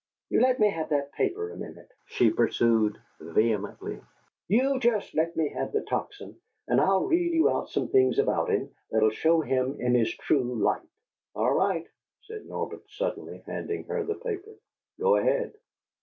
You 0.31 0.41
let 0.41 0.59
me 0.59 0.71
have 0.71 0.89
that 0.89 1.11
paper 1.11 1.51
a 1.51 1.55
minute," 1.55 1.91
she 2.07 2.31
pursued, 2.31 2.97
vehemently; 3.19 4.01
"you 4.47 4.79
just 4.79 5.13
let 5.13 5.35
me 5.37 5.49
have 5.49 5.71
the 5.73 5.81
Tocsin 5.81 6.35
and 6.67 6.81
I'll 6.81 7.05
read 7.05 7.33
you 7.33 7.51
out 7.51 7.69
some 7.69 7.87
things 7.87 8.17
about 8.17 8.49
him 8.49 8.71
that 8.89 9.03
'll 9.03 9.11
show 9.11 9.41
him 9.41 9.79
in 9.79 9.93
his 9.93 10.11
true 10.17 10.55
light!" 10.55 10.89
"All 11.35 11.53
right," 11.53 11.85
said 12.23 12.47
Norbert, 12.47 12.89
suddenly 12.89 13.43
handing 13.45 13.83
her 13.83 14.03
the 14.03 14.15
paper. 14.15 14.55
"Go 14.99 15.17
ahead." 15.17 15.53